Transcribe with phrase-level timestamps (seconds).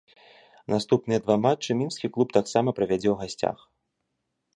[0.73, 3.57] Наступныя два матчы мінскі клуб таксама правядзе ў гасцях.